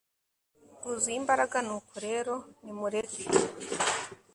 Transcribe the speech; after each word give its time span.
bwuzuye 0.75 1.15
imbaraga 1.21 1.57
Nuko 1.67 1.93
rero 2.07 2.35
nimureke 2.63 3.23